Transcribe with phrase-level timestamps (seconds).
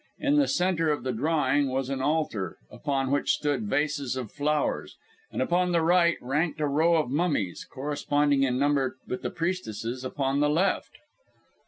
[0.17, 4.97] In the centre of the drawing was an altar, upon which stood vases of flowers;
[5.31, 10.03] and upon the right ranked a row of mummies, corresponding in number with the priestesses
[10.03, 10.93] upon the left.